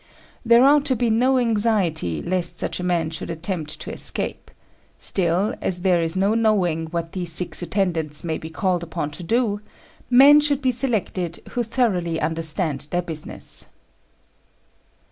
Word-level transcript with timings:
There 0.43 0.63
ought 0.65 0.85
to 0.85 0.95
be 0.95 1.11
no 1.11 1.37
anxiety 1.37 2.23
lest 2.23 2.57
such 2.57 2.79
a 2.79 2.83
man 2.83 3.11
should 3.11 3.29
attempt 3.29 3.79
to 3.81 3.93
escape; 3.93 4.49
still, 4.97 5.53
as 5.61 5.81
there 5.81 6.01
is 6.01 6.15
no 6.15 6.33
knowing 6.33 6.87
what 6.87 7.11
these 7.11 7.31
six 7.31 7.61
attendants 7.61 8.23
may 8.23 8.39
be 8.39 8.49
called 8.49 8.81
upon 8.81 9.11
to 9.11 9.21
do, 9.23 9.61
men 10.09 10.39
should 10.39 10.59
be 10.63 10.71
selected 10.71 11.39
who 11.49 11.61
thoroughly 11.61 12.19
understand 12.19 12.87
their 12.89 13.03
business. 13.03 13.67